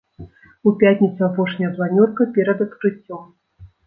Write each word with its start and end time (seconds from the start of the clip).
У 0.69 0.71
пятніцу 0.83 1.21
апошняя 1.27 1.69
планёрка 1.75 2.27
перад 2.39 2.65
адкрыццём. 2.65 3.21